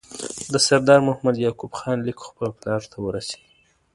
[0.51, 3.43] د سردار محمد یعقوب خان لیک خپل پلار ته ورسېد.